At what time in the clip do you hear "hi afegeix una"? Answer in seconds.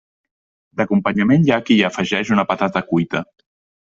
1.81-2.45